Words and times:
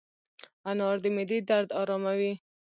انار 0.69 0.95
د 1.03 1.05
معدې 1.15 1.39
درد 1.49 1.69
اراموي. 1.79 2.33